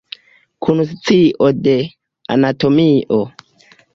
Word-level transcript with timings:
Kun 0.65 0.79
scio 0.91 1.51
de 1.67 1.75
anatomio. 2.37 3.23